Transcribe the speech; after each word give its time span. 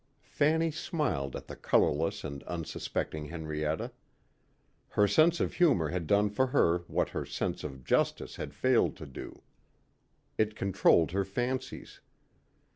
Fanny 0.25 0.71
smiled 0.71 1.35
at 1.35 1.45
the 1.45 1.55
colorless 1.55 2.23
and 2.23 2.43
unsuspecting 2.45 3.25
Henrietta. 3.25 3.91
Her 4.89 5.07
sense 5.07 5.39
of 5.39 5.53
humor 5.53 5.89
had 5.89 6.07
done 6.07 6.31
for 6.31 6.47
her 6.47 6.79
what 6.87 7.09
her 7.09 7.23
sense 7.23 7.63
of 7.63 7.83
justice 7.83 8.37
had 8.37 8.55
failed 8.55 8.95
to 8.95 9.05
do. 9.05 9.43
It 10.39 10.55
controlled 10.55 11.11
her 11.11 11.23
fancies. 11.23 11.99